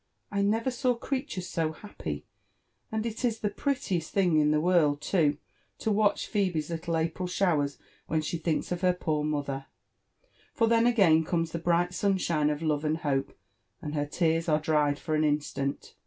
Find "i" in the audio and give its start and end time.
0.31-0.41